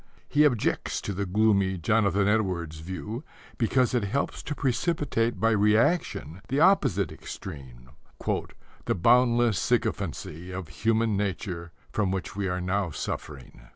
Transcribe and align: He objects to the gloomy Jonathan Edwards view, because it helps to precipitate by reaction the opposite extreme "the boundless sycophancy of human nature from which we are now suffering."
He 0.27 0.45
objects 0.45 0.99
to 1.01 1.13
the 1.13 1.27
gloomy 1.27 1.77
Jonathan 1.77 2.27
Edwards 2.27 2.79
view, 2.79 3.23
because 3.59 3.93
it 3.93 4.05
helps 4.05 4.41
to 4.41 4.55
precipitate 4.55 5.39
by 5.39 5.51
reaction 5.51 6.41
the 6.47 6.59
opposite 6.59 7.11
extreme 7.11 7.87
"the 8.85 8.95
boundless 8.95 9.59
sycophancy 9.59 10.51
of 10.51 10.69
human 10.69 11.15
nature 11.15 11.71
from 11.91 12.09
which 12.09 12.35
we 12.35 12.47
are 12.47 12.59
now 12.59 12.89
suffering." 12.89 13.67